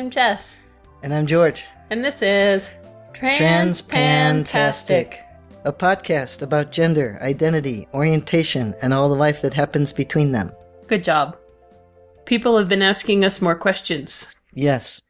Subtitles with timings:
[0.00, 0.58] I'm Jess,
[1.02, 1.62] And I'm George.
[1.90, 2.70] and this is
[3.12, 5.18] Trans Transpantastic,
[5.66, 10.52] a podcast about gender, identity, orientation, and all the life that happens between them.
[10.86, 11.36] Good job.
[12.24, 14.34] People have been asking us more questions.
[14.54, 15.02] Yes,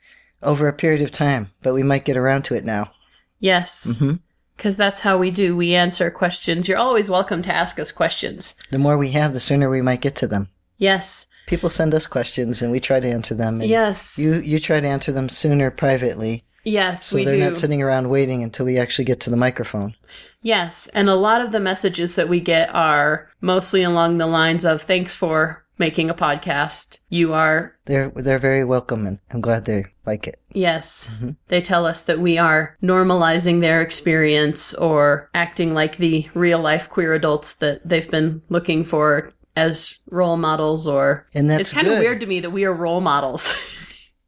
[0.43, 2.91] over a period of time, but we might get around to it now.
[3.39, 4.15] Yes, hmm
[4.57, 5.57] because that's how we do.
[5.57, 6.67] We answer questions.
[6.67, 8.57] You're always welcome to ask us questions.
[8.73, 10.49] The more we have, the sooner we might get to them.
[10.79, 13.61] Yes, People send us questions, and we try to answer them.
[13.61, 17.51] And yes, You you try to answer them sooner privately, yes, so they're do.
[17.51, 19.95] not sitting around waiting until we actually get to the microphone.
[20.43, 24.65] Yes, and a lot of the messages that we get are mostly along the lines
[24.65, 26.99] of "Thanks for making a podcast.
[27.09, 30.39] You are They're they're very welcome, and I'm glad they like it.
[30.53, 31.11] Yes.
[31.21, 31.35] Mhm.
[31.49, 36.89] They tell us that we are normalizing their experience or acting like the real life
[36.89, 41.87] queer adults that they've been looking for as role models or And that's it's kind
[41.87, 43.53] of weird to me that we are role models.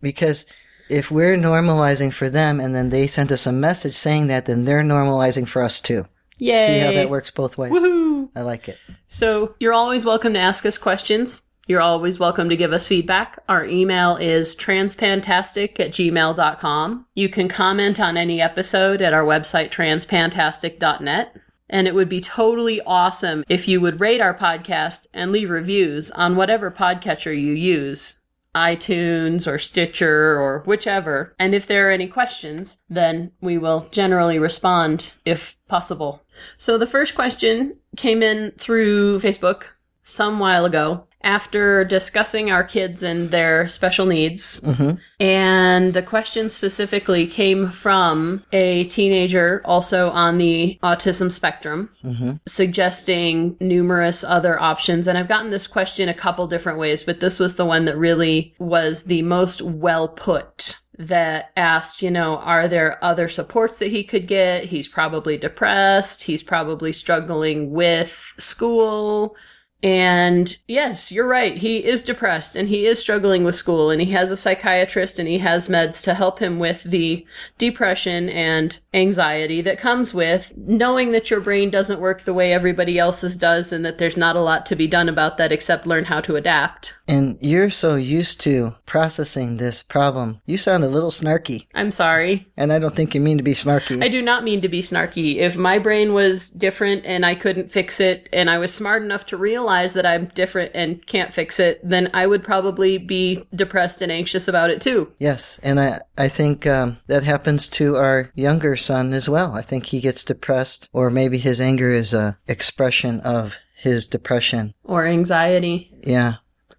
[0.02, 0.44] Because
[0.88, 4.64] if we're normalizing for them and then they sent us a message saying that, then
[4.64, 6.06] they're normalizing for us too.
[6.38, 6.66] Yay.
[6.66, 7.72] See how that works both ways?
[7.72, 8.28] Woohoo.
[8.34, 8.78] I like it.
[9.08, 11.42] So you're always welcome to ask us questions.
[11.68, 13.40] You're always welcome to give us feedback.
[13.48, 17.06] Our email is transpantastic at gmail.com.
[17.14, 21.36] You can comment on any episode at our website, transpantastic.net.
[21.72, 26.12] And it would be totally awesome if you would rate our podcast and leave reviews
[26.12, 28.20] on whatever podcatcher you use
[28.54, 31.34] iTunes or Stitcher or whichever.
[31.38, 36.22] And if there are any questions, then we will generally respond if possible.
[36.58, 39.64] So the first question came in through Facebook
[40.02, 44.60] some while ago after discussing our kids and their special needs.
[44.64, 52.32] hmm And the question specifically came from a teenager also on the autism spectrum hmm
[52.46, 55.06] suggesting numerous other options.
[55.06, 57.96] And I've gotten this question a couple different ways, but this was the one that
[57.96, 60.76] really was the most well put.
[60.98, 64.66] That asked, you know, are there other supports that he could get?
[64.66, 66.22] He's probably depressed.
[66.24, 69.34] He's probably struggling with school.
[69.82, 71.56] And yes, you're right.
[71.56, 75.28] He is depressed and he is struggling with school and he has a psychiatrist and
[75.28, 77.26] he has meds to help him with the
[77.58, 82.96] depression and anxiety that comes with knowing that your brain doesn't work the way everybody
[82.96, 86.04] else's does and that there's not a lot to be done about that except learn
[86.04, 86.94] how to adapt.
[87.12, 90.40] And you're so used to processing this problem.
[90.46, 92.46] You sound a little snarky, I'm sorry.
[92.56, 94.02] and I don't think you mean to be snarky.
[94.02, 95.36] I do not mean to be snarky.
[95.36, 99.26] If my brain was different and I couldn't fix it and I was smart enough
[99.26, 104.00] to realize that I'm different and can't fix it, then I would probably be depressed
[104.02, 105.12] and anxious about it too.
[105.18, 109.52] yes, and I I think um, that happens to our younger son as well.
[109.54, 114.74] I think he gets depressed, or maybe his anger is a expression of his depression.
[114.84, 115.90] Or anxiety.
[116.04, 116.34] Yeah.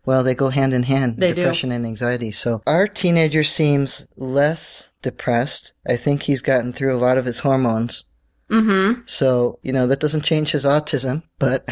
[0.06, 1.36] Well, they go hand in hand, They do.
[1.36, 2.31] depression and anxiety.
[2.31, 5.74] So our teenager seems less depressed.
[5.88, 8.03] I think he's gotten through a lot of his hormones.
[8.50, 9.02] Mm-hmm.
[9.06, 11.68] So, you know, that doesn't change his autism, but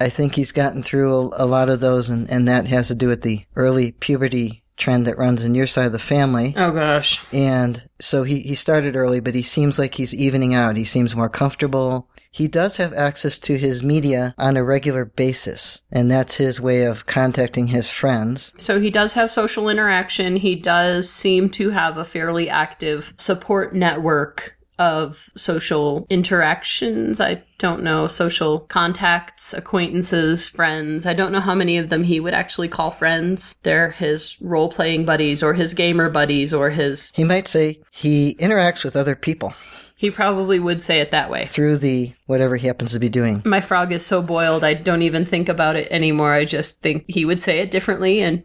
[0.00, 2.94] I think he's gotten through a, a lot of those, and, and that has to
[2.94, 6.52] do with the early puberty trend that runs in your side of the family.
[6.56, 7.22] Oh gosh.
[7.32, 10.76] And so he, he started early, but he seems like he's evening out.
[10.76, 12.08] He seems more comfortable.
[12.34, 16.82] He does have access to his media on a regular basis, and that's his way
[16.82, 18.52] of contacting his friends.
[18.58, 20.34] So he does have social interaction.
[20.34, 27.20] He does seem to have a fairly active support network of social interactions.
[27.20, 31.06] I don't know, social contacts, acquaintances, friends.
[31.06, 33.60] I don't know how many of them he would actually call friends.
[33.62, 37.12] They're his role playing buddies or his gamer buddies or his.
[37.14, 39.54] He might say he interacts with other people
[40.04, 41.46] He probably would say it that way.
[41.46, 43.40] through the whatever he happens to be doing.
[43.46, 46.34] My frog is so boiled, I don't even think about it anymore.
[46.34, 48.42] I just think he would say it differently, and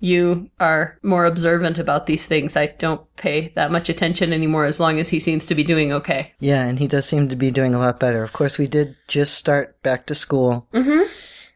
[0.00, 2.56] you are more observant about these things.
[2.56, 5.92] I don't pay that much attention anymore as long as he seems to be doing
[5.92, 6.32] okay.
[6.40, 8.24] Yeah, and he does seem to be doing a lot better.
[8.24, 11.04] Of course, we did just start back to school, Mm-hmm.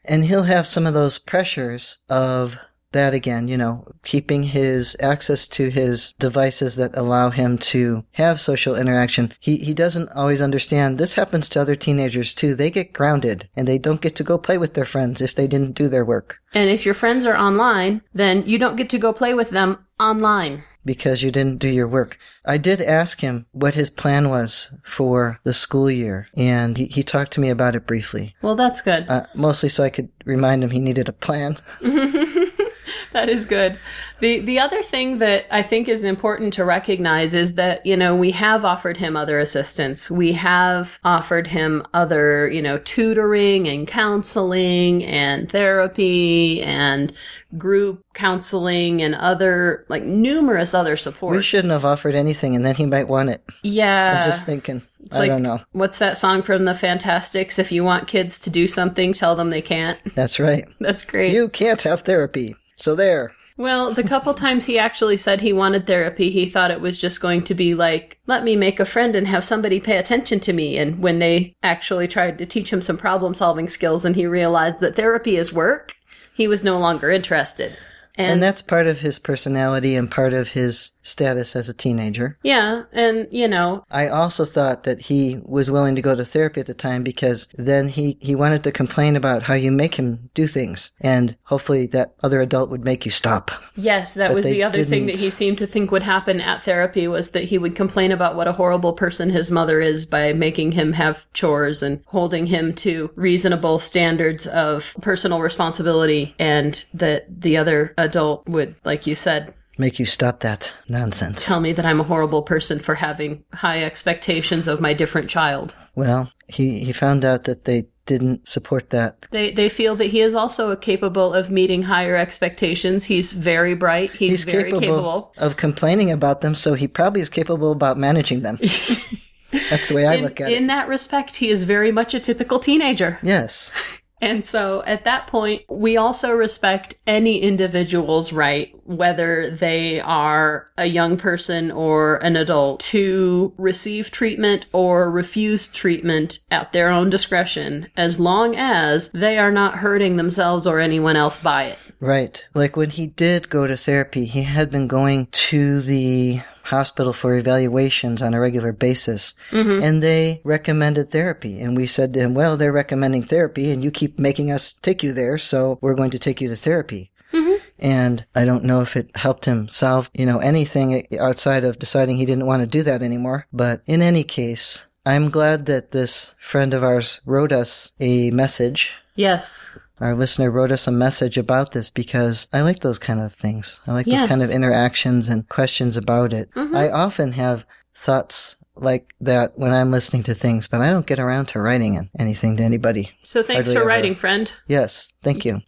[0.05, 2.57] and he'll have some of those pressures of
[2.93, 8.41] that again, you know, keeping his access to his devices that allow him to have
[8.41, 9.33] social interaction.
[9.41, 10.99] He he doesn't always understand.
[10.99, 12.55] This happens to other teenagers too.
[12.55, 15.47] They get grounded and they don't get to go play with their friends if they
[15.47, 18.99] didn't do their work And if your friends are online, then you don't get to
[18.99, 20.65] go play with them online.
[20.85, 22.19] because you didn't do your work.
[22.45, 27.03] I did ask him what his plan was for the school year, and he, he
[27.03, 28.35] talked to me about it briefly.
[28.43, 29.07] Well, that's good.
[29.09, 31.59] Uh, mostly so I could remind him he needed a plan.
[33.13, 33.79] that is good.
[34.21, 38.15] The the other thing that I think is important to recognize is that, you know,
[38.15, 40.11] we have offered him other assistance.
[40.11, 47.13] We have offered him other, you know, tutoring and counseling and therapy and
[47.59, 51.37] group counseling and other like numerous other supports.
[51.37, 53.43] We shouldn't have offered anything and then he might want it.
[53.63, 54.23] Yeah.
[54.25, 54.83] I'm just thinking.
[55.05, 55.61] It's I like- don't know.
[55.73, 57.59] What's that song from the Fantasticks?
[57.59, 59.99] If you want kids to do something, tell them they can't.
[60.15, 60.67] That's right.
[60.81, 61.33] That's great.
[61.33, 62.55] You can't have therapy.
[62.81, 63.33] So there.
[63.57, 67.21] Well, the couple times he actually said he wanted therapy, he thought it was just
[67.21, 70.55] going to be like, let me make a friend and have somebody pay attention to
[70.55, 70.79] me.
[70.79, 74.81] And when they actually tried to teach him some problem solving skills and he realized
[74.81, 75.95] that therapy is work,
[76.35, 77.77] he was no longer interested.
[78.15, 82.39] And, And that's part of his personality and part of his status as a teenager.
[82.43, 86.61] yeah, and you know, I also thought that he was willing to go to therapy
[86.61, 90.31] at the time because then he, he wanted to complain about how you make him
[90.35, 90.93] do things.
[91.01, 93.51] And hopefully that other adult would make you stop.
[93.77, 96.63] yes, that But was the other thing that he seemed to think would happen at
[96.63, 100.33] therapy was that he would complain about what a horrible person his mother is by
[100.33, 107.27] making him have chores and holding him to reasonable standards of personal responsibility and that
[107.41, 111.47] the other adult would, like you said, Make you stop that nonsense.
[111.47, 115.75] tell me that I'm a horrible person for having high expectations of my different child.
[115.95, 119.25] Well, he, he found out that they didn't support that.
[119.31, 123.05] They they feel that he is also capable of meeting higher expectations.
[123.05, 124.11] He's very bright.
[124.11, 125.33] He's, He's very capable, capable.
[125.39, 128.59] of complaining about them, so he probably is capable about managing them.
[129.71, 130.57] That's the way I in, look at in it.
[130.59, 133.19] In that respect, he is very much a typical teenager.
[133.23, 133.73] Yes.
[134.21, 140.87] And so at that point, we also respect any individual's right, whether they are a
[140.87, 147.89] young person or an adult, to receive treatment or refuse treatment at their own discretion,
[147.97, 151.79] as long as they are not hurting themselves or anyone else by it.
[152.01, 152.45] Right.
[152.55, 157.37] Like when he did go to therapy, he had been going to the hospital for
[157.37, 159.35] evaluations on a regular basis.
[159.51, 159.83] Mm-hmm.
[159.83, 161.61] And they recommended therapy.
[161.61, 165.03] And we said to him, well, they're recommending therapy and you keep making us take
[165.03, 165.39] you there.
[165.39, 167.11] So we're going to take you to therapy.
[167.33, 167.65] Mm-hmm.
[167.79, 172.17] And I don't know if it helped him solve, you know, anything outside of deciding
[172.17, 173.47] he didn't want to do that anymore.
[173.53, 178.91] But in any case, I'm glad that this friend of ours wrote us a message
[179.17, 179.69] Yes.
[180.01, 183.81] our listener wrote us a message about this because I like those kind of things.
[183.87, 186.51] I like those kind of interactions and questions about it.
[186.55, 186.75] Mm-hmm.
[186.77, 191.19] I often have thoughts like that when I'm listening to things, but I don't get
[191.19, 193.11] around to writing an- anything to anybody.
[193.25, 193.89] So thanks Hardly for ever.
[193.89, 194.51] writing, friend.
[194.69, 195.61] Yes, thank you.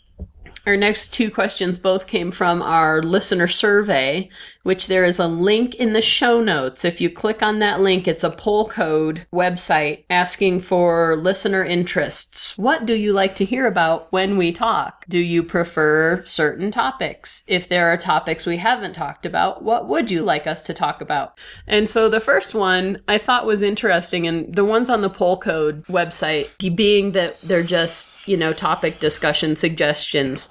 [0.65, 4.29] Our next two questions both came from our listener survey,
[4.63, 6.85] which there is a link in the show notes.
[6.85, 12.57] If you click on that link, it's a poll code website asking for listener interests.
[12.57, 15.05] What do you like to hear about when we talk?
[15.09, 17.43] Do you prefer certain topics?
[17.49, 21.01] If there are topics we haven't talked about, what would you like us to talk
[21.01, 21.37] about?
[21.67, 25.39] And so the first one I thought was interesting, and the ones on the poll
[25.41, 30.49] code website, being that they're just you know, topic discussion suggestions.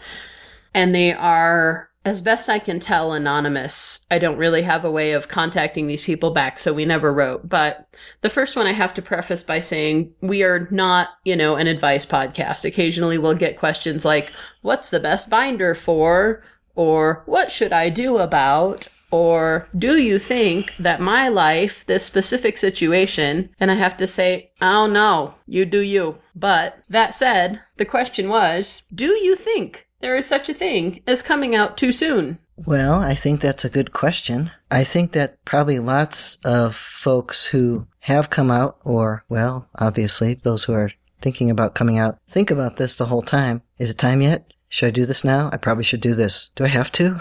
[0.73, 4.05] And they are, as best I can tell, anonymous.
[4.09, 7.47] I don't really have a way of contacting these people back, so we never wrote.
[7.47, 7.87] But
[8.21, 11.67] the first one I have to preface by saying we are not, you know, an
[11.67, 12.65] advice podcast.
[12.65, 16.43] Occasionally we'll get questions like, what's the best binder for?
[16.75, 18.87] Or what should I do about?
[19.11, 24.51] Or do you think that my life, this specific situation, and I have to say,
[24.61, 26.17] don't know, you do you.
[26.33, 31.21] But that said, the question was, do you think there is such a thing as
[31.21, 32.39] coming out too soon?
[32.65, 34.51] Well, I think that's a good question.
[34.69, 40.63] I think that probably lots of folks who have come out, or, well, obviously, those
[40.63, 40.91] who are
[41.21, 43.61] thinking about coming out, think about this the whole time.
[43.77, 44.53] Is it time yet?
[44.71, 45.49] Should I do this now?
[45.51, 46.49] I probably should do this.
[46.55, 47.19] Do I have to?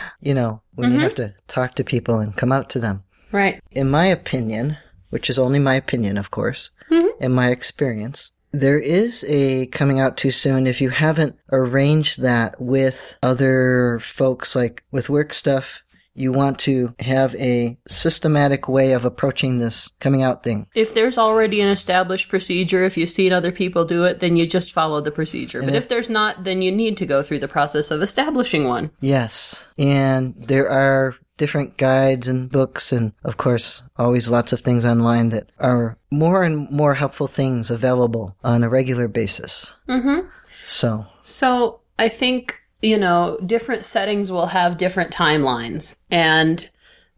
[0.20, 0.98] you know, when mm-hmm.
[0.98, 3.04] you have to talk to people and come out to them.
[3.30, 3.62] Right.
[3.70, 4.76] In my opinion,
[5.10, 7.22] which is only my opinion, of course, mm-hmm.
[7.22, 12.60] in my experience, there is a coming out too soon if you haven't arranged that
[12.60, 15.82] with other folks, like with work stuff.
[16.14, 20.66] You want to have a systematic way of approaching this coming out thing.
[20.74, 24.46] If there's already an established procedure, if you've seen other people do it, then you
[24.46, 25.62] just follow the procedure.
[25.62, 28.90] But if there's not, then you need to go through the process of establishing one.
[29.00, 29.62] Yes.
[29.78, 35.30] And there are different guides and books and of course always lots of things online
[35.30, 39.72] that are more and more helpful things available on a regular basis.
[39.88, 40.28] Mm-hmm.
[40.66, 46.68] So, So I think, you know, different settings will have different timelines, and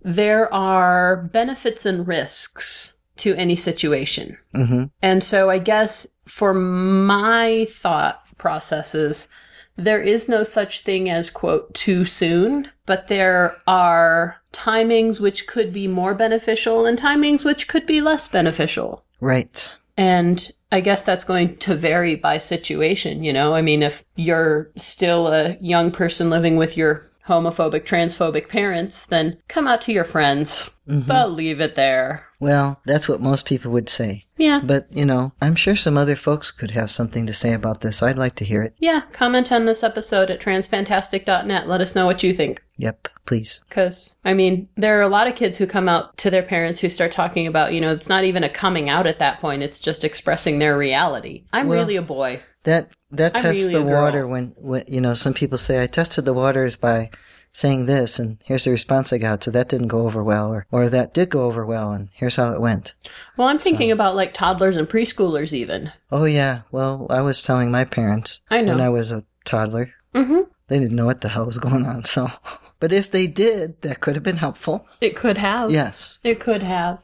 [0.02, 4.37] there are benefits and risks to any situation.
[4.54, 4.90] mhm.
[5.02, 9.28] And so I guess for my thought processes,
[9.76, 15.73] there is no such thing as, quote, too soon, but there are timings which could
[15.73, 19.04] be more beneficial and timings which could be less beneficial.
[19.21, 19.68] Right.
[19.97, 23.54] And I guess that's going to vary by situation, you know?
[23.54, 29.38] I mean, if you're still a young person living with your homophobic, transphobic parents, then
[29.49, 31.09] come out to your friends, mm-hmm.
[31.09, 32.26] but leave it there.
[32.40, 34.26] Well, that's what most people would say.
[34.37, 34.61] Yeah.
[34.62, 38.02] But, you know, I'm sure some other folks could have something to say about this.
[38.02, 38.75] I'd like to hear it.
[38.78, 41.69] Yeah, comment on this episode at transpantastic.net.
[41.69, 42.62] Let us know what you think.
[42.76, 43.62] Yep, please.
[43.69, 46.81] Because, I mean, there are a lot of kids who come out to their parents
[46.81, 49.62] who start talking about, you know, it's not even a coming out at that point,
[49.62, 51.45] it's just expressing their reality.
[51.52, 52.43] I'm Well- really a boy.
[52.64, 55.87] That that I'm tests really the water when, when you know some people say I
[55.87, 57.11] tested the waters by
[57.52, 60.66] saying this and here's the response I got so that didn't go over well or
[60.73, 62.94] or that did go over well and here's how it went.
[63.37, 65.92] Well, I'm thinking about like toddlers and preschoolers, even.
[66.11, 68.73] Oh yeah, well I was telling my parents I know.
[68.73, 69.94] when I was a toddler.
[70.14, 70.40] Mm-hmm.
[70.68, 72.30] They didn't know what the hell was going on, so
[72.80, 74.87] but if they did, that could have been helpful.
[75.00, 75.71] It could have.
[75.71, 76.18] Yes.
[76.25, 76.99] It could have.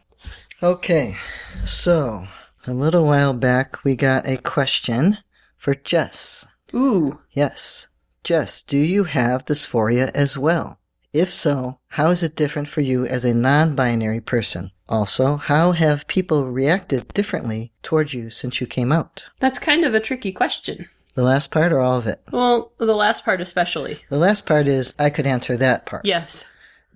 [0.63, 1.17] Okay.
[1.65, 2.27] So,
[2.67, 5.19] a little while back we got a question
[5.61, 6.47] for Jess.
[6.75, 7.21] Ooh.
[7.33, 7.87] Yes.
[8.25, 10.79] Jess, do you have dysphoria as well?
[11.13, 14.71] If so, how is it different for you as a non binary person?
[14.89, 19.25] Also, how have people reacted differently towards you since you came out?
[19.39, 20.89] That's kind of a tricky question.
[21.15, 22.23] The last part or all of it?
[22.33, 24.01] Well, the last part especially.
[24.09, 26.05] The last part is I could answer that part.
[26.05, 26.47] Yes.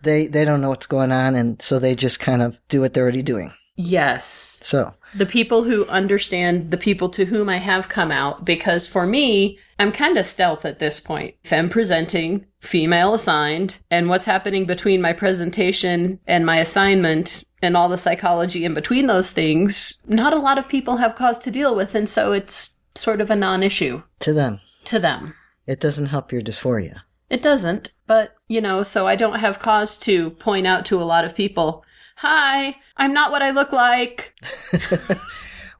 [0.02, 2.94] They they don't know what's going on and so they just kind of do what
[2.94, 3.52] they're already doing.
[3.76, 4.60] Yes.
[4.62, 9.06] So, the people who understand the people to whom I have come out, because for
[9.06, 11.34] me, I'm kind of stealth at this point.
[11.44, 17.88] Femme presenting, female assigned, and what's happening between my presentation and my assignment and all
[17.88, 21.74] the psychology in between those things, not a lot of people have cause to deal
[21.74, 25.34] with, and so it's sort of a non issue to them, to them.
[25.66, 27.00] it doesn't help your dysphoria.
[27.30, 31.04] It doesn't, but, you know, so I don't have cause to point out to a
[31.04, 31.84] lot of people,
[32.18, 34.34] Hi, I'm not what I look like.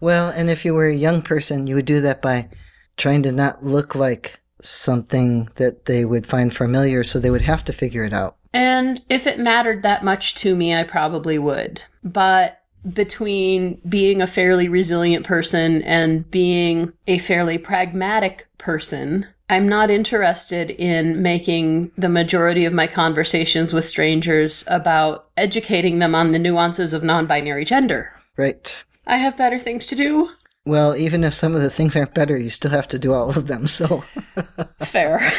[0.05, 2.51] Well, and if you were a young person, you would do that by
[2.99, 7.65] trying to not look like something that they would find familiar, so they would have
[7.65, 8.37] to figure it out.
[8.53, 11.83] And if it mattered that much to me, I probably would.
[12.03, 12.61] But
[12.93, 20.71] between being a fairly resilient person and being a fairly pragmatic person, I'm not interested
[20.71, 26.93] in making the majority of my conversations with strangers about educating them on the nuances
[26.95, 28.13] of non binary gender.
[28.37, 28.75] Right.
[29.07, 30.31] I have better things to do.
[30.65, 33.29] Well, even if some of the things aren't better, you still have to do all
[33.31, 34.03] of them, so.
[34.83, 35.21] Fair.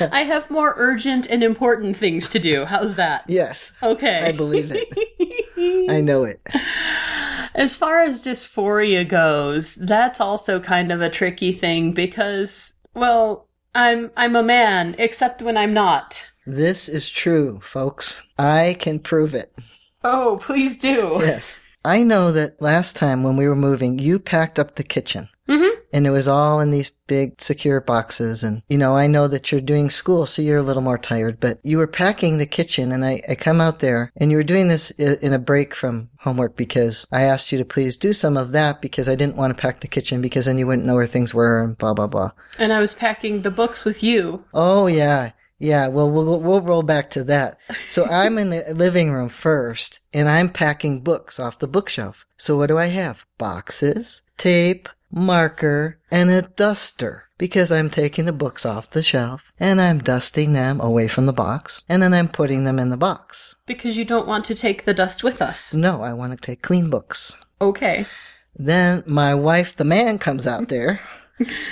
[0.00, 2.66] I have more urgent and important things to do.
[2.66, 3.24] How's that?
[3.28, 4.20] yes, Okay.
[4.20, 5.88] I believe it.
[5.90, 6.40] I know it.
[7.54, 14.10] As far as dysphoria goes, that's also kind of a tricky thing because, well, I'm
[14.16, 16.26] I'm a man, except when I'm not.
[16.46, 18.22] This is true, folks.
[18.38, 19.54] I can prove it.
[20.02, 21.18] Oh, please do.
[21.20, 21.58] Yes.
[21.84, 25.28] I know that last time when we were moving, you packed up the kitchen.
[25.48, 25.80] Mm-hmm.
[25.92, 28.44] And it was all in these big secure boxes.
[28.44, 31.40] And, you know, I know that you're doing school, so you're a little more tired,
[31.40, 34.44] but you were packing the kitchen and I, I come out there and you were
[34.44, 38.36] doing this in a break from homework because I asked you to please do some
[38.36, 40.94] of that because I didn't want to pack the kitchen because then you wouldn't know
[40.94, 42.30] where things were and blah, blah, blah.
[42.58, 44.44] And I was packing the books with you.
[44.54, 45.32] Oh, yeah.
[45.58, 47.56] Yeah, well, we'll, we'll roll back to that.
[47.88, 52.26] So I'm in the living room first and I'm packing books off the bookshelf.
[52.36, 53.24] So what do I have?
[53.38, 57.28] Boxes, tape, marker, and a duster.
[57.38, 61.32] Because I'm taking the books off the shelf and I'm dusting them away from the
[61.32, 63.56] box and then I'm putting them in the box.
[63.66, 65.74] Because you don't want to take the dust with us.
[65.74, 67.34] No, I want to take clean books.
[67.60, 68.06] Okay.
[68.54, 71.00] Then my wife, the man, comes out there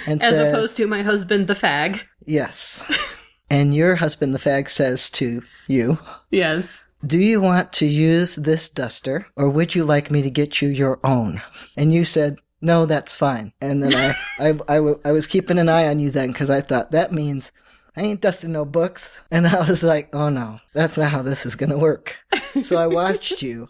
[0.06, 2.00] and As says, opposed to my husband, the fag.
[2.24, 2.84] Yes.
[3.50, 5.98] and your husband, the fag, says to you,
[6.30, 6.84] Yes.
[7.06, 10.68] Do you want to use this duster or would you like me to get you
[10.68, 11.40] your own?
[11.76, 13.52] And you said, No, that's fine.
[13.60, 16.50] And then I, I, I, w- I was keeping an eye on you then because
[16.50, 17.52] I thought that means
[17.96, 19.16] I ain't dusting no books.
[19.30, 22.16] And I was like, Oh no, that's not how this is going to work.
[22.62, 23.68] So I watched you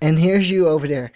[0.00, 1.12] and here's you over there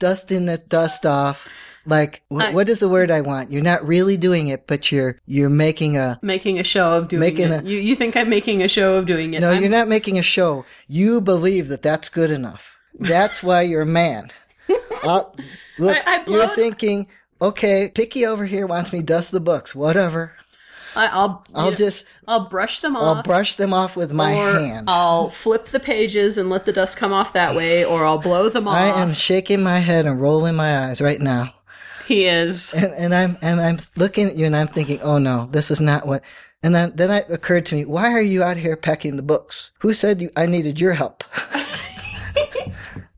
[0.00, 1.48] dusting the dust off.
[1.86, 3.52] Like, what is the word I want?
[3.52, 7.20] You're not really doing it, but you're, you're making a, Making a show of doing
[7.20, 7.64] Making it.
[7.64, 9.40] a- you, you think I'm making a show of doing it.
[9.40, 10.64] No, I'm- you're not making a show.
[10.88, 12.74] You believe that that's good enough.
[12.98, 14.30] That's why you're a man.
[15.02, 15.24] Uh,
[15.78, 17.08] look, I- I you're thinking,
[17.40, 19.74] okay, Picky over here wants me to dust the books.
[19.74, 20.34] Whatever.
[20.96, 23.02] I, I'll, I'll yeah, just, I'll brush them off.
[23.02, 24.88] I'll brush them off with my hand.
[24.88, 28.48] I'll flip the pages and let the dust come off that way, or I'll blow
[28.48, 28.76] them off.
[28.76, 31.52] I am shaking my head and rolling my eyes right now.
[32.06, 32.72] He is.
[32.74, 35.80] And, and I'm and I'm looking at you and I'm thinking, oh no, this is
[35.80, 36.22] not what.
[36.62, 39.70] And then then it occurred to me, why are you out here packing the books?
[39.80, 41.24] Who said you, I needed your help?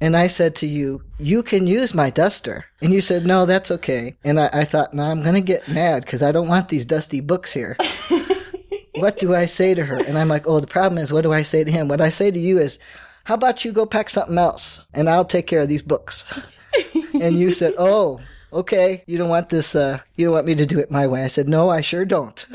[0.01, 2.67] and I said to you, you can use my duster.
[2.81, 4.17] And you said, no, that's okay.
[4.25, 7.21] And I, I thought, no, I'm gonna get mad because I don't want these dusty
[7.21, 7.77] books here.
[8.97, 9.97] what do I say to her?
[9.97, 11.89] And I'm like, oh, the problem is, what do I say to him?
[11.89, 12.79] What I say to you is,
[13.25, 16.25] how about you go pack something else and I'll take care of these books?
[17.15, 18.21] and you said, oh,
[18.53, 21.25] okay, you don't want this, uh, you don't want me to do it my way.
[21.25, 22.47] I said, no, I sure don't.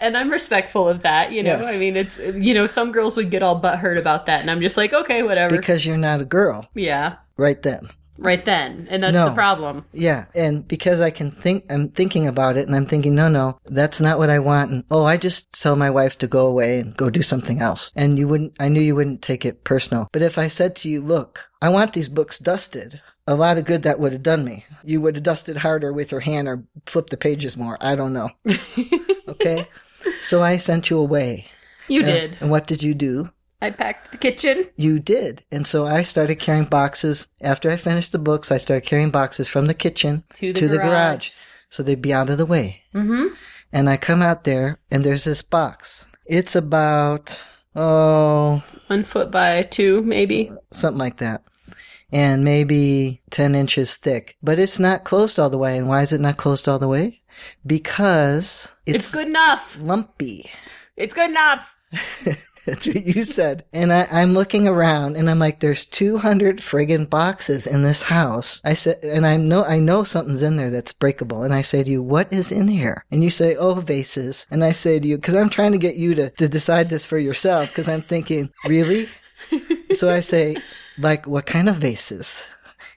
[0.00, 1.58] And I'm respectful of that, you know.
[1.60, 1.66] Yes.
[1.74, 4.60] I mean, it's you know, some girls would get all butthurt about that, and I'm
[4.60, 5.56] just like, okay, whatever.
[5.56, 7.88] Because you're not a girl yeah, right then.
[8.18, 9.28] right then, and that's No.
[9.30, 9.84] the problem.
[9.92, 13.58] Yeah, and because I can think, I'm thinking about it, and I'm thinking, no, no,
[13.66, 14.70] that's not what I want.
[14.70, 17.92] And oh, I just tell my wife to go away and go do something else.
[17.96, 20.08] And you wouldn't, I knew you wouldn't take it personal.
[20.12, 23.64] But if I said to you, look, I want these books dusted, a lot of
[23.64, 24.66] good that would have done me.
[24.84, 27.78] You would have dusted harder with your hand or flipped the pages more.
[27.80, 28.30] I don't know.
[29.32, 29.68] okay,
[30.22, 31.46] so I sent you away.
[31.88, 32.36] You And- did.
[32.40, 33.30] And what did you do?
[33.60, 34.66] I packed the kitchen.
[34.76, 35.44] You did.
[35.52, 37.28] And so I started carrying boxes.
[37.40, 41.30] After I finished the books, I started carrying boxes from the kitchen To the garage.
[41.70, 42.82] So they'd be out of the way.
[42.92, 43.34] Mm-hmm.
[43.72, 46.06] And I come out there and there's this box.
[46.26, 47.38] It's about,
[47.76, 50.50] oh, One foot by two, maybe.
[50.72, 51.44] something like that.
[52.12, 54.36] And maybe 10 inches thick.
[54.42, 55.78] But it's not closed all the way.
[55.78, 57.21] And why is it not closed all the way?
[57.66, 59.78] Because It's, it's, good enough.
[59.80, 60.50] lumpy.
[60.96, 61.76] It's good enough.
[62.64, 63.64] That's what you said.
[63.72, 68.60] And I, I'm looking around and I'm like, there's 200 friggin' boxes in this house.
[68.64, 71.42] I said, and I know, I know something's in there that's breakable.
[71.42, 73.04] And I say to you, what is in here?
[73.10, 74.46] And you say, oh, vases.
[74.50, 77.04] And I say to you, cause I'm trying to get you to, to decide this
[77.04, 77.74] for yourself.
[77.74, 79.08] Cause I'm thinking, really?
[79.92, 80.56] so I say,
[80.98, 82.42] like, what kind of vases?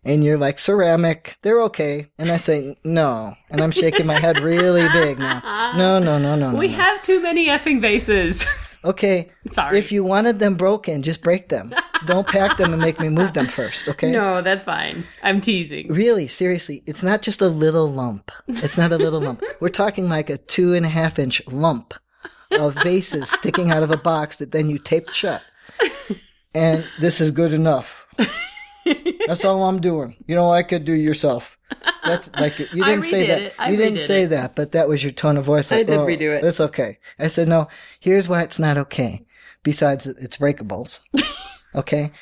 [0.06, 2.12] And you're like, ceramic, they're okay.
[2.20, 3.36] And I say, no.
[3.50, 5.74] And I'm shaking my head really big now.
[5.76, 6.60] No, no, no, no, no.
[6.60, 6.76] We no.
[6.76, 8.46] have too many effing vases.
[8.86, 9.32] Okay.
[9.52, 9.80] Sorry.
[9.80, 11.74] If you wanted them broken, just break them.
[12.06, 14.12] Don't pack them and make me move them first, okay?
[14.12, 15.06] no, that's fine.
[15.24, 15.88] I'm teasing.
[15.88, 18.32] Really, seriously, it's not just a little lump.
[18.48, 19.44] It's not a little lump.
[19.60, 21.96] We're talking like a two and a half inch lump
[22.52, 25.42] of vases sticking out of a box that then you taped shut.
[26.54, 28.06] And this is good enough.
[29.28, 30.16] That's all I'm doing.
[30.28, 31.58] You know, I could do yourself.
[32.04, 33.42] That's like you didn't say that.
[33.42, 33.54] it.
[33.58, 34.28] I You didn't say it.
[34.30, 35.72] that, but that was your tone of voice.
[35.72, 37.00] I did "Oh, redo it." It's okay.
[37.18, 37.68] I said no.
[38.00, 39.26] Here's why it's not okay.
[39.64, 41.00] Besides, it's breakables.
[41.74, 42.14] Okay,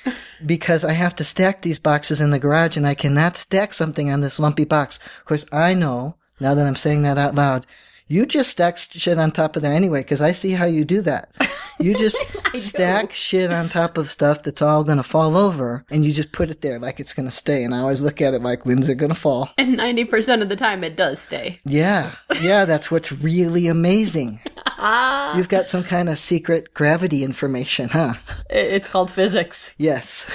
[0.43, 4.09] because I have to stack these boxes in the garage, and I cannot stack something
[4.09, 4.97] on this lumpy box.
[5.19, 7.67] Of course, I know now that I'm saying that out loud.
[8.13, 11.01] You just stack shit on top of there anyway, because I see how you do
[11.01, 11.31] that.
[11.79, 12.15] You just
[12.59, 16.51] stack shit on top of stuff that's all gonna fall over, and you just put
[16.51, 17.63] it there like it's gonna stay.
[17.63, 19.49] And I always look at it like, when's it gonna fall?
[19.57, 21.59] And 90% of the time it does stay.
[21.65, 24.39] Yeah, yeah, that's what's really amazing.
[24.67, 25.35] Ah.
[25.35, 28.13] You've got some kind of secret gravity information, huh?
[28.47, 29.73] It's called physics.
[29.79, 30.27] Yes.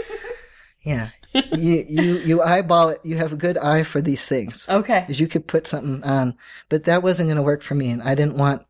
[0.82, 1.10] yeah.
[1.34, 3.00] You you you eyeball it.
[3.04, 4.66] You have a good eye for these things.
[4.68, 5.00] Okay.
[5.00, 6.36] Because you could put something on,
[6.68, 8.62] but that wasn't going to work for me, and I didn't want.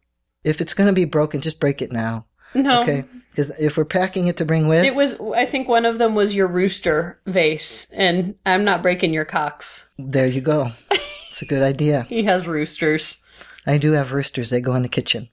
[0.45, 2.83] If it's going to be broken, just break it now, No.
[2.83, 3.05] okay?
[3.31, 6.15] Because if we're packing it to bring with, It was, I think one of them
[6.15, 9.87] was your rooster vase, and I'm not breaking your cocks.
[9.99, 10.73] there you go.
[10.91, 12.05] It's a good idea.
[12.09, 13.19] He has roosters.
[13.67, 14.49] I do have roosters.
[14.51, 15.29] They go in the kitchen.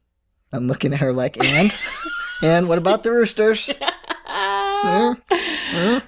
[0.52, 1.74] I'm looking at her like, and
[2.42, 3.70] and what about the roosters?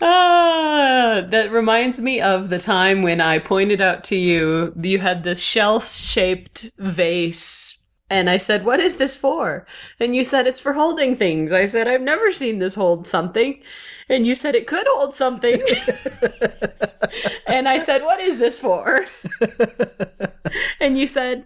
[0.02, 5.24] Ah, that reminds me of the time when I pointed out to you you had
[5.24, 7.78] this shell shaped vase.
[8.10, 9.68] And I said, What is this for?
[10.00, 11.52] And you said, It's for holding things.
[11.52, 13.62] I said, I've never seen this hold something.
[14.08, 15.62] And you said, It could hold something.
[17.48, 19.06] and I said, What is this for?
[20.80, 21.46] and you said,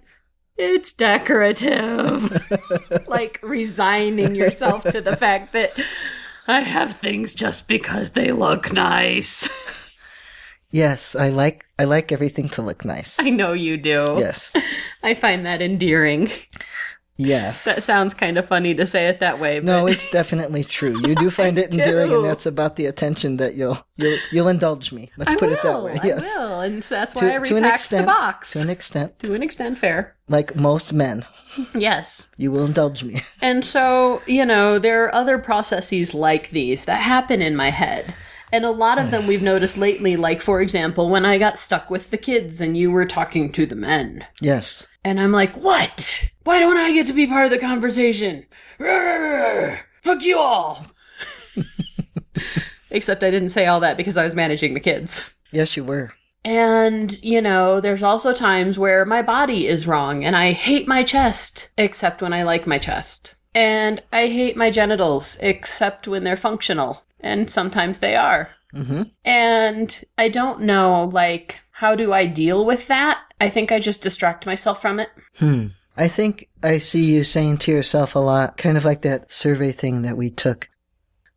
[0.56, 2.48] It's decorative.
[3.08, 5.72] like resigning yourself to the fact that
[6.48, 9.48] I have things just because they look nice.
[10.74, 13.18] Yes, I like I like everything to look nice.
[13.20, 14.16] I know you do.
[14.18, 14.56] Yes,
[15.04, 16.32] I find that endearing.
[17.18, 17.66] yes.
[17.66, 19.60] That sounds kind of funny to say it that way.
[19.60, 20.98] But No, it's definitely true.
[21.08, 21.80] You do find it do.
[21.80, 25.12] endearing, and that's about the attention that you'll you'll you'll indulge me.
[25.18, 26.00] Let's I put will, it that way.
[26.06, 28.04] Yes, I will, and so that's why I to, to an extent.
[28.04, 28.54] the box.
[28.54, 30.16] To an extent, to an extent, fair.
[30.30, 31.26] like most men,
[31.74, 32.32] Yes.
[32.38, 33.22] you will indulge me.
[33.42, 38.14] And so, you know, there are other processes like these that happen in my head.
[38.54, 41.90] And a lot of them we've noticed lately, like, for example, when I got stuck
[41.90, 44.26] with the kids and you were talking to the men.
[44.42, 44.86] Yes.
[45.06, 46.30] And I'm like, what?
[46.44, 48.46] Why don't I get to be part of the conversation?
[50.04, 50.88] Fuck you all.
[52.90, 55.24] Except I didn't say all that because I was managing the kids.
[55.52, 56.12] Yes, you were.
[56.44, 61.04] And, you know, there's also times where my body is wrong and I hate my
[61.04, 63.36] chest, except when I like my chest.
[63.54, 67.04] And I hate my genitals, except when they're functional.
[67.20, 68.50] And sometimes they are.
[68.74, 69.04] Mm-hmm.
[69.26, 73.20] And I don't know, like, how do I deal with that?
[73.40, 75.10] I think I just distract myself from it.
[75.36, 75.68] Hmm.
[75.98, 79.72] I think I see you saying to yourself a lot, kind of like that survey
[79.72, 80.70] thing that we took.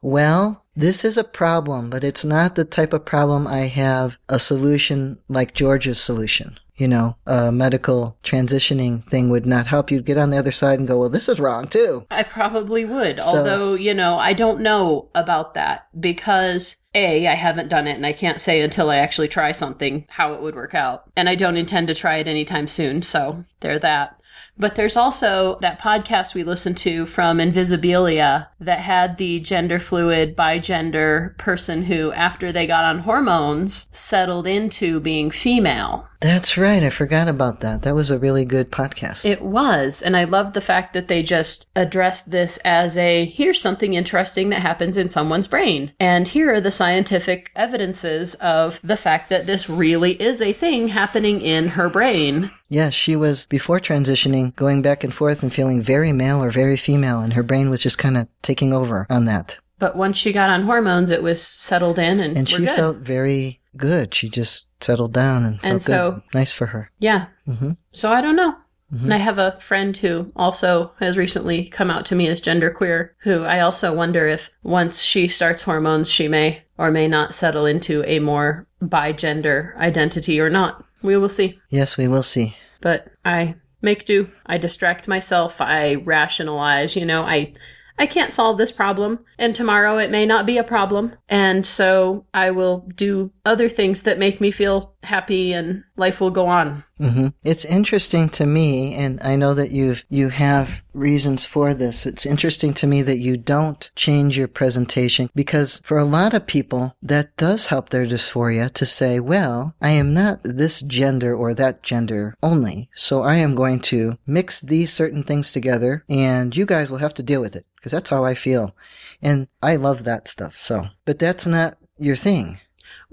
[0.05, 4.39] Well, this is a problem, but it's not the type of problem I have a
[4.39, 6.59] solution like George's solution.
[6.77, 10.79] You know, a medical transitioning thing would not help you get on the other side
[10.79, 12.05] and go, well, this is wrong too.
[12.11, 13.23] I probably would.
[13.23, 17.97] So- Although, you know, I don't know about that because A, I haven't done it
[17.97, 21.05] and I can't say until I actually try something how it would work out.
[21.17, 23.01] And I don't intend to try it anytime soon.
[23.01, 24.21] So there that.
[24.57, 30.37] But there's also that podcast we listened to from Invisibilia that had the gender fluid,
[30.37, 36.09] bigender person who, after they got on hormones, settled into being female.
[36.21, 36.83] That's right.
[36.83, 37.83] I forgot about that.
[37.83, 39.27] That was a really good podcast.
[39.27, 40.01] It was.
[40.01, 44.49] And I love the fact that they just addressed this as a here's something interesting
[44.49, 45.93] that happens in someone's brain.
[46.01, 50.89] And here are the scientific evidences of the fact that this really is a thing
[50.89, 52.51] happening in her brain.
[52.75, 56.77] Yes, she was before transitioning, going back and forth and feeling very male or very
[56.77, 59.57] female, and her brain was just kind of taking over on that.
[59.79, 62.71] But once she got on hormones, it was settled in and, And she good.
[62.77, 64.15] felt very good.
[64.15, 66.23] She just settled down and felt And so- good.
[66.35, 66.91] Nice for her.
[66.99, 67.27] yeah.
[67.47, 68.55] hmm So I don't know.
[68.93, 69.05] Mhm.
[69.05, 73.11] And I have a friend who also has recently come out to me as genderqueer,
[73.19, 77.67] who I also wonder if once she starts hormones, she may or may not settle
[77.67, 80.85] into a more bi-gender identity or not.
[81.03, 81.59] We will see.
[81.71, 82.57] Yes, we will see.
[82.85, 84.31] But I make do.
[84.45, 85.59] I distract myself.
[85.59, 87.55] I rationalize, you know, I
[87.97, 91.15] I can't solve this problem, and tomorrow it may not be a problem.
[91.29, 96.31] And so I will do other things that make me feel happy and life will
[96.31, 96.85] go on.
[96.99, 102.07] hmm It's interesting to me, and I know that you've you have reasons for this.
[102.07, 106.47] It's interesting to me that you don't change your presentation because for a lot of
[106.47, 111.55] people that does help their dysphoria to say, "Well, I am not this gender or
[111.55, 116.67] that gender only, so I am going to mix these certain things together, and you
[116.67, 118.75] guys will have to deal with it." Because that's how I feel,
[119.21, 120.57] and I love that stuff.
[120.57, 122.59] So, but that's not your thing.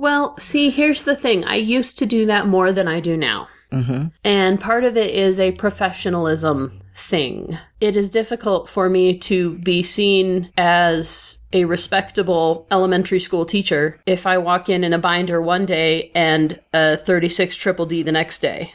[0.02, 1.46] Well, see, here's the thing.
[1.46, 3.48] I used to do that more than I do now.
[3.72, 7.60] hmm And part of it is a professionalism thing.
[7.80, 14.26] It is difficult for me to be seen as a respectable elementary school teacher if
[14.26, 18.40] I walk in in a binder one day and a 36 triple D the next
[18.40, 18.74] day.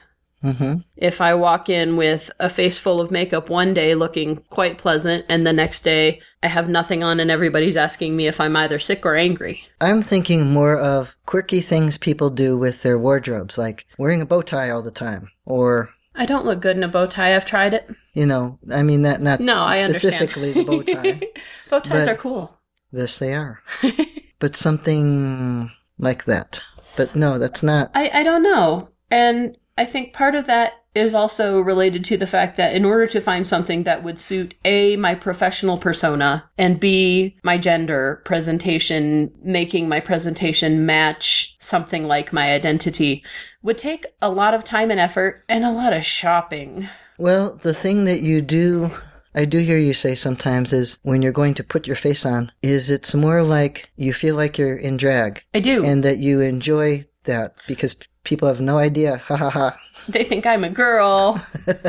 [0.52, 4.78] Hmm If I walk in with a face full of makeup one day looking quite
[4.78, 8.56] pleasant and the next day I have nothing on and everybody's asking me if I'm
[8.56, 9.62] either sick or angry.
[9.80, 14.42] I'm thinking more of quirky things people do with their wardrobes, like wearing a bow
[14.42, 17.34] tie all the time, or I don't look good in a bow tie.
[17.36, 17.88] I've tried it.
[18.14, 21.20] you know, I mean that not No, I specifically the bow tie.
[21.70, 22.56] bow ties are cool.
[22.92, 23.60] yes, they are,
[24.38, 26.60] but something like that.
[26.96, 27.90] But no, that's not.
[27.94, 28.88] I, I don't know.
[29.10, 33.06] And I think part of that is also related to the fact that in order
[33.06, 39.30] to find something that would suit A, my professional persona, and B, my gender presentation,
[39.42, 43.22] making my presentation match something like my identity,
[43.62, 46.88] would take a lot of time and effort and a lot of shopping.
[47.18, 48.90] Well, the thing that you do.
[49.34, 52.50] I do hear you say sometimes is when you're going to put your face on,
[52.62, 55.84] is it's more like you feel like you're in drag I do.
[55.84, 59.18] and that you enjoy that because people have no idea.
[59.28, 59.78] Ha ha ha.
[60.08, 61.40] they think I'm a girl.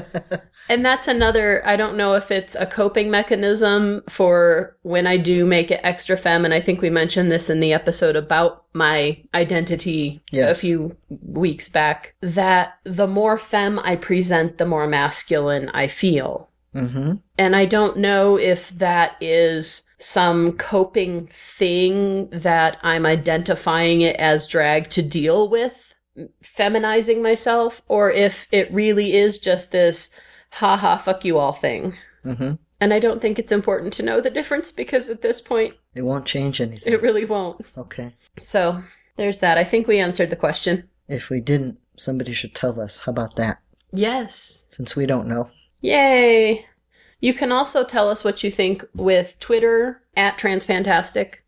[0.69, 5.45] And that's another, I don't know if it's a coping mechanism for when I do
[5.45, 6.43] make it extra femme.
[6.43, 10.51] And I think we mentioned this in the episode about my identity Yes.
[10.51, 16.49] a few weeks back that the more femme I present, the more masculine I feel.
[16.73, 24.17] hmm And I don't know if that is some coping thing that I'm identifying it
[24.17, 25.93] as drag to deal with,
[26.43, 30.11] feminizing myself, or if it really is just this
[30.51, 31.95] ha ha fuck you all thing.
[32.23, 35.75] hmm And I don't think it's important to know the difference because at this point
[35.95, 36.93] It won't change anything.
[36.93, 37.65] it really won't.
[37.77, 38.13] Okay.
[38.39, 38.83] So
[39.17, 39.57] there's that.
[39.57, 40.87] I think we answered the question.
[41.07, 42.99] If we didn't, somebody should tell us.
[42.99, 43.59] How about that?
[43.91, 44.67] Yes.
[44.69, 45.49] Since we don't know.
[45.81, 46.65] Yay!
[47.19, 51.43] You can also tell us what you think with Twitter at Transpantastic,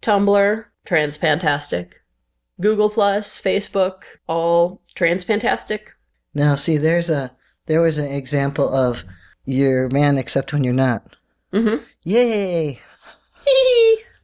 [0.00, 2.01] Tumblr Transpantastic,
[2.62, 5.80] Google Plus, Facebook, all Transpantastic.
[6.34, 7.30] Now, see, there's a
[7.66, 9.04] there was an example of
[9.44, 11.16] you're man except when you're not.
[11.52, 11.82] Mm-hmm.
[12.04, 12.80] Yay!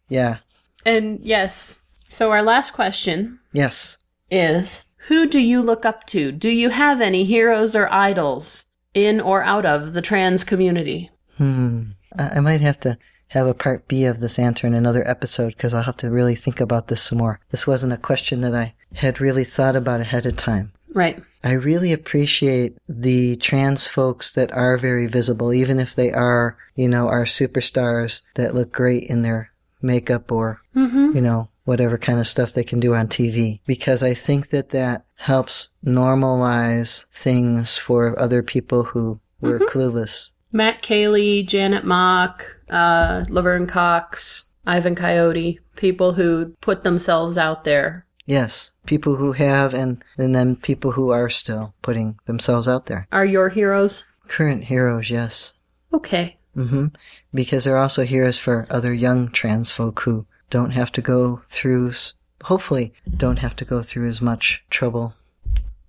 [0.08, 0.38] Yeah.
[0.86, 1.80] and yes.
[2.08, 3.98] So our last question Yes.
[4.30, 6.32] is Who do you look up to?
[6.32, 11.10] Do you have any heroes or idols in or out of the trans community?
[11.36, 11.90] Hmm.
[12.18, 12.96] I, I might have to
[13.28, 16.34] have a part B of this answer in another episode because I'll have to really
[16.34, 17.40] think about this some more.
[17.50, 20.72] This wasn't a question that I had really thought about ahead of time.
[20.94, 21.22] Right.
[21.44, 26.88] I really appreciate the trans folks that are very visible, even if they are, you
[26.88, 29.50] know, our superstars that look great in their
[29.82, 31.14] makeup or, Mm-hmm.
[31.14, 33.60] you know, whatever kind of stuff they can do on TV.
[33.66, 40.30] Because I think that that helps normalize things for other people who were clueless.
[40.52, 48.06] Matt Kailey, Janet Mock, uh, Laverne Cox, Ivan Coyote, people who put themselves out there.
[48.26, 53.06] Yes, people who have and, and then people who are still putting themselves out there.
[53.10, 54.04] Are your heroes?
[54.26, 55.54] Current heroes, yes.
[55.94, 56.36] Okay.
[56.54, 56.88] hmm
[57.32, 61.94] Because they're also heroes for other young trans folk who don't have to go through,
[62.42, 65.14] hopefully, don't have to go through as much trouble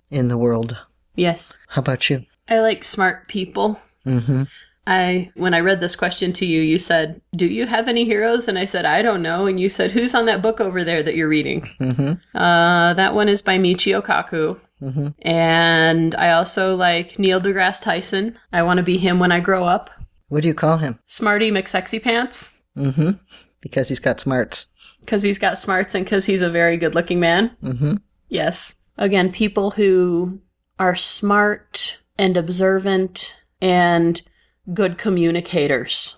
[0.10, 0.78] in the world.
[1.16, 1.60] Yes.
[1.68, 2.26] How about you?
[2.48, 3.80] I like smart people.
[4.10, 4.44] Hmm
[4.88, 8.48] I when I read this question to you, you said, "Do you have any heroes?"
[8.48, 11.04] And I said, "I don't know." And you said, "Who's on that book over there
[11.04, 14.60] that you're reading?" hmm Uh, that one is by Michio Kaku.
[14.80, 18.38] hmm And I also like Neil deGrasse Tyson.
[18.52, 19.92] I want to be him when I grow up.
[20.30, 20.98] What do you call him?
[21.08, 23.12] Smarty McSexy Pants Mm-hmm.
[23.62, 24.68] Because he's got smarts.
[25.02, 27.52] because he's got smarts and because he's a very good-looking man.
[27.64, 27.96] Mm-hmm.
[28.30, 28.76] Yes.
[28.98, 30.40] Again, people who
[30.80, 34.22] are smart and observant and
[34.74, 36.18] good communicators.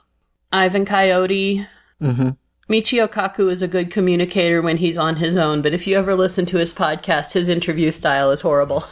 [0.51, 1.67] Ivan Coyote.
[1.99, 2.29] hmm
[2.69, 6.15] Michio Kaku is a good communicator when he's on his own, but if you ever
[6.15, 8.85] listen to his podcast, his interview style is horrible.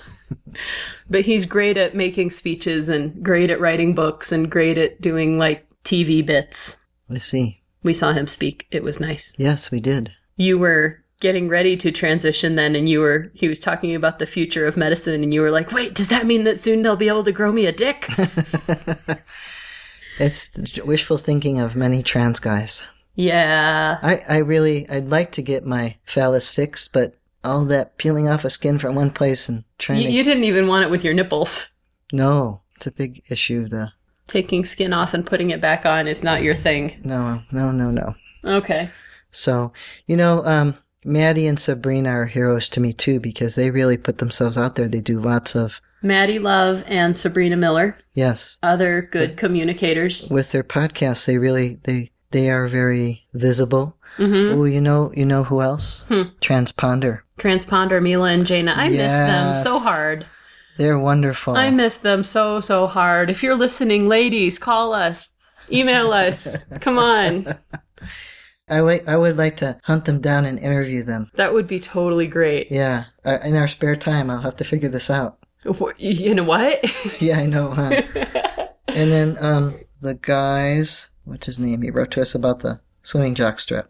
[1.10, 5.38] but he's great at making speeches and great at writing books and great at doing
[5.38, 6.76] like TV bits.
[7.10, 7.62] I see.
[7.82, 8.68] We saw him speak.
[8.70, 9.34] It was nice.
[9.38, 10.12] Yes, we did.
[10.36, 14.26] You were getting ready to transition then and you were he was talking about the
[14.26, 17.08] future of medicine and you were like, "Wait, does that mean that soon they'll be
[17.10, 18.08] able to grow me a dick?"
[20.20, 20.50] it's
[20.86, 22.84] wishful thinking of many trans guys.
[23.16, 23.98] yeah.
[24.02, 28.46] I, I really, I'd like to get my phallus fixed, but all that peeling off
[28.46, 30.14] a skin from one place and trying You, to.
[30.14, 31.68] you didn't even want it with your nipples.
[32.12, 33.68] no, it's a big issue.
[33.68, 33.92] The
[34.28, 37.00] Taking skin off and putting it back on is not your thing.
[37.04, 38.16] no, no, no, no.
[38.46, 38.90] Okay.
[39.32, 39.74] So
[40.06, 44.18] you know, um, Maddie and Sabrina are heroes to me too because they really put
[44.18, 44.88] themselves out there.
[44.88, 50.30] They do lots of Maddie Love and Sabrina Miller, yes other good communicators.
[50.30, 51.26] with their podcasts.
[51.26, 53.98] They really they they are very visible.
[54.18, 56.04] hmm Oh, you know, you know who else?
[56.08, 56.24] Hmm.
[56.42, 57.22] Transponder.
[57.40, 58.74] Transponder, Mila and Jaina.
[58.74, 60.26] I miss them so hard.
[60.78, 61.56] They're wonderful.
[61.58, 63.30] I miss them so, so hard.
[63.30, 65.32] If you're listening, ladies, call us,
[65.72, 66.56] email us.
[66.80, 67.58] Come on.
[68.70, 69.08] I wait.
[69.08, 71.30] I would like to hunt them down and interview them.
[71.36, 72.72] That would be totally great.
[72.72, 75.38] Yeah, uh, in our spare time, I'll have to figure this out.
[75.98, 76.84] You know what?
[77.20, 77.72] Yeah, I know.
[77.72, 78.02] Huh?
[78.88, 81.08] and then um, the guys.
[81.26, 81.82] What's his name?
[81.82, 83.88] He wrote to us about the swimming jockstrap.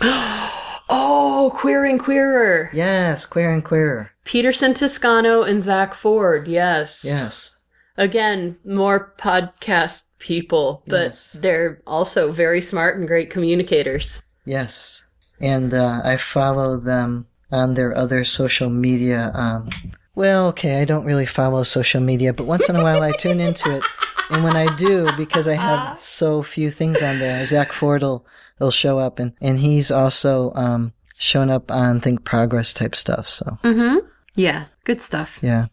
[0.00, 2.70] oh, Queer and Queerer.
[2.72, 4.10] Yes, queer and queerer.
[4.24, 6.48] Peterson Toscano and Zack Ford.
[6.48, 7.02] Yes.
[7.04, 7.54] Yes.
[7.96, 11.32] Again, more podcast people, but Yes.
[11.40, 14.22] they're also very smart and great communicators.
[14.44, 15.02] Yes.
[15.40, 19.32] And uh, I follow them on their other social media.
[19.34, 19.68] Um,
[20.14, 23.40] well, okay, I don't really follow social media, but once in a while I tune
[23.40, 23.82] into it.
[24.30, 28.24] And when I do, because I have so few things on there, Zack Ford will,
[28.60, 33.28] will show up, and, and he's also um, shown up on Think Progress type stuff.
[33.28, 34.06] So, Mm-hmm.
[34.36, 35.38] Yeah, good stuff.
[35.42, 35.66] yeah.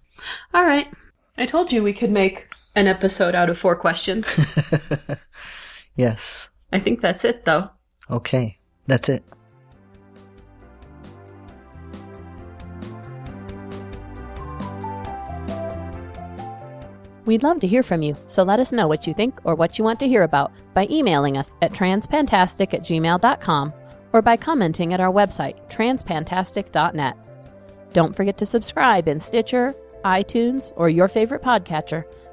[0.54, 0.88] All right.
[1.38, 2.47] I told you we could make
[2.78, 4.38] an episode out of four questions.
[5.96, 6.52] yes.
[6.72, 7.70] I think that's it, though.
[8.10, 8.60] Okay.
[8.86, 9.24] That's it.
[17.26, 19.78] We'd love to hear from you, so let us know what you think or what
[19.78, 23.74] you want to hear about by emailing us at transpantastic at gmail.com
[24.14, 27.18] or by commenting at our website, transpantastic.net.
[27.92, 32.06] Don't forget to subscribe in Stitcher, iTunes, or your favorite podcatcher,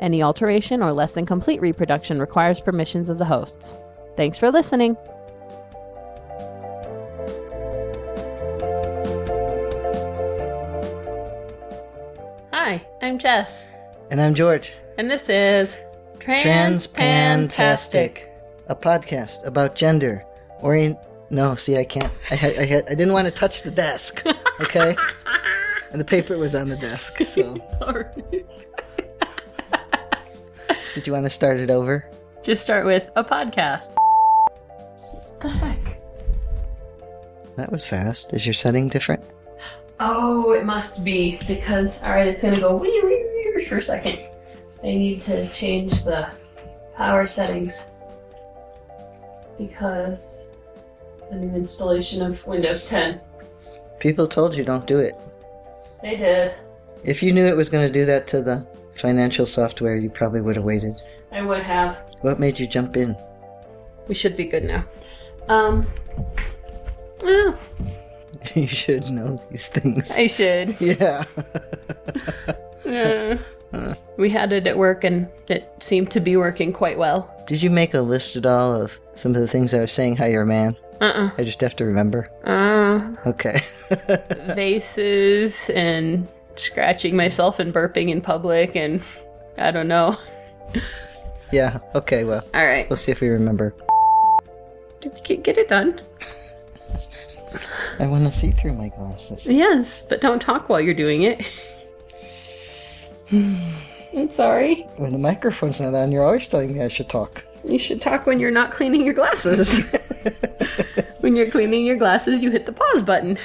[0.00, 3.76] Any alteration or less than complete reproduction requires permissions of the hosts.
[4.16, 4.96] Thanks for listening.
[12.52, 13.66] Hi, I'm Jess.
[14.10, 14.72] And I'm George.
[14.98, 15.74] And this is
[16.20, 18.22] Transpantastic,
[18.66, 20.24] a podcast about gender.
[20.60, 20.98] Orient.
[21.30, 22.12] No, see, I can't.
[22.30, 24.22] I had, I had, I didn't want to touch the desk.
[24.60, 24.96] Okay,
[25.92, 27.18] and the paper was on the desk.
[27.24, 27.56] So,
[30.94, 32.08] did you want to start it over?
[32.42, 33.92] Just start with a podcast.
[35.10, 36.00] What the heck?
[37.56, 38.32] That was fast.
[38.32, 39.22] Is your setting different?
[40.00, 43.82] Oh, it must be because all right, it's gonna go wee, wee, wee for a
[43.82, 44.18] second.
[44.82, 46.28] I need to change the
[46.96, 47.84] power settings
[49.58, 50.52] because
[51.30, 53.20] the new installation of Windows 10.
[53.98, 55.14] People told you don't do it.
[56.00, 56.54] They did.
[57.04, 58.66] If you knew it was going to do that to the
[59.00, 60.94] financial software, you probably would have waited.
[61.32, 61.98] I would have.
[62.22, 63.16] What made you jump in?
[64.08, 64.84] We should be good now.
[65.48, 65.86] Um.
[67.22, 67.58] Oh,
[68.54, 70.10] you should know these things.
[70.12, 70.76] I should.
[70.80, 71.24] yeah.
[73.70, 77.30] Uh, we had it at work and it seemed to be working quite well.
[77.46, 80.16] Did you make a list at all of some of the things I was saying
[80.16, 80.74] how you're a man?
[81.02, 82.30] Uh I just have to remember.
[82.44, 83.14] Uh.
[83.28, 83.62] Okay.
[84.56, 86.26] Vases and
[86.58, 89.02] scratching myself and burping in public and
[89.56, 90.16] I don't know.
[91.52, 92.88] yeah, okay, well, All right.
[92.90, 93.74] we'll see if we remember.
[95.00, 96.00] Did you get- get it done?
[97.98, 99.46] I want to see through my glasses.
[99.46, 101.44] Yes, but don't talk while you're doing it.
[104.16, 104.86] I'm sorry.
[104.96, 107.44] When the microphone's not on, you're always telling me I should talk.
[107.64, 109.80] You should talk when you're not cleaning your glasses.
[111.20, 113.38] when you're cleaning your glasses, you hit the pause button.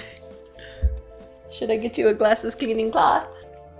[1.53, 3.27] Should I get you a glasses cleaning cloth?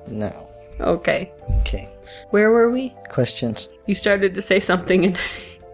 [0.07, 0.47] No.
[0.79, 1.31] Okay.
[1.61, 1.89] Okay.
[2.29, 2.93] Where were we?
[3.09, 3.67] Questions?
[3.87, 5.19] You started to say something and,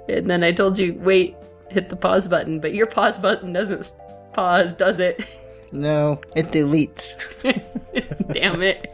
[0.08, 1.36] and then I told you, wait,
[1.70, 3.92] hit the pause button, but your pause button doesn't
[4.34, 5.24] pause, does it?
[5.72, 7.14] No, it deletes.
[8.34, 8.92] Damn it.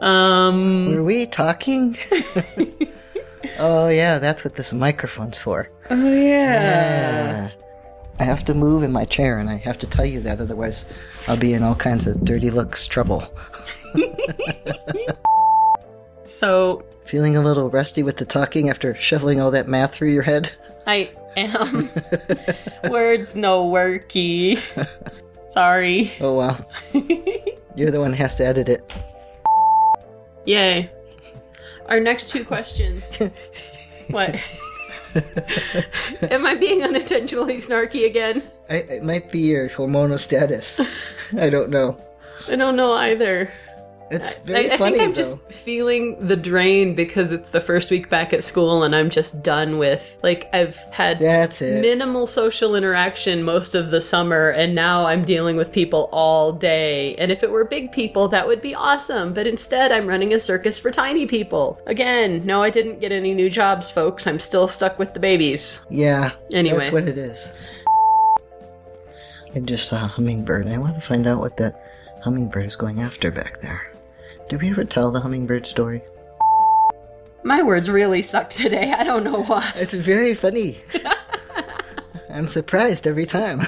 [0.00, 1.98] Um, Were we talking?
[3.58, 5.70] oh, yeah, that's what this microphone's for.
[5.90, 7.50] oh yeah.
[7.50, 7.50] Yeah.
[8.20, 10.84] I have to move in my chair and I have to tell you that, otherwise,
[11.26, 13.26] I'll be in all kinds of dirty looks trouble.
[16.28, 20.22] So Feeling a little rusty with the talking after shoveling all that math through your
[20.22, 20.54] head?
[20.86, 21.88] I am.
[22.90, 24.60] Words no worky.
[25.50, 26.12] Sorry.
[26.20, 26.70] Oh, well.
[27.74, 28.92] You're the one who has to edit it.
[30.44, 30.90] Yay.
[31.86, 33.10] Our next two questions.
[34.10, 34.36] what?
[36.30, 38.42] Am I being unintentionally snarky again?
[38.68, 40.80] I, it might be your hormonal status.
[41.36, 42.00] I don't know.
[42.48, 43.52] I don't know either.
[44.10, 45.22] It's I, very I funny, think I'm though.
[45.22, 49.42] just feeling the drain because it's the first week back at school and I'm just
[49.42, 51.82] done with like I've had That's it.
[51.82, 57.16] minimal social interaction most of the summer and now I'm dealing with people all day.
[57.16, 60.40] And if it were big people that would be awesome, but instead I'm running a
[60.40, 61.78] circus for tiny people.
[61.86, 64.26] Again, no I didn't get any new jobs folks.
[64.26, 65.80] I'm still stuck with the babies.
[65.90, 66.32] yeah.
[66.54, 66.78] Anyway.
[66.78, 67.50] That's what it is.
[69.54, 70.66] I just saw a hummingbird.
[70.68, 71.82] I want to find out what that
[72.22, 73.92] hummingbird is going after back there.
[74.48, 76.00] Did we ever tell the hummingbird story?
[77.42, 78.92] My words really suck today.
[78.92, 79.72] I don't know why.
[79.76, 80.80] It's very funny.
[82.30, 83.60] I'm surprised every time.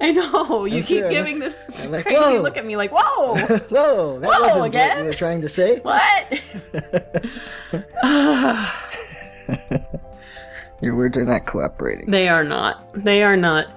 [0.00, 0.64] I know.
[0.64, 3.34] You I'm keep sure, giving this I'm crazy "Whoa." look at me like, whoa!
[3.70, 4.98] Whoa, that Whoa, wasn't what again?
[4.98, 5.78] you were trying to say.
[5.80, 6.40] what?
[10.82, 12.10] Your words are not cooperating.
[12.10, 12.86] They are not.
[12.94, 13.70] They are not.